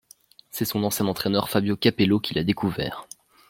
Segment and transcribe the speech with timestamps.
[0.49, 3.07] C'est son ancien entraîneur Fabio Capello qui l'a découvert.